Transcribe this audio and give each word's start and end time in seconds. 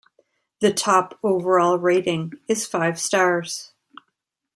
The 0.61 0.73
top 0.73 1.19
overall 1.21 1.77
rating 1.77 2.33
is 2.47 2.65
five 2.65 2.99
stars. 2.99 3.71